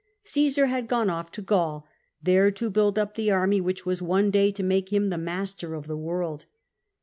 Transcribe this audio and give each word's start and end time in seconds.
Caesar 0.23 0.65
had 0.65 0.87
gone 0.87 1.11
off 1.11 1.29
to 1.31 1.43
Gaul, 1.43 1.85
there 2.23 2.49
to 2.49 2.71
build 2.71 2.97
up 2.97 3.13
the 3.13 3.29
army 3.29 3.61
which 3.61 3.85
was 3.85 4.01
one 4.01 4.31
day 4.31 4.49
to 4.49 4.63
make 4.63 4.91
him 4.91 5.09
the 5.11 5.15
master 5.19 5.75
of 5.75 5.85
the 5.85 5.95
world. 5.95 6.45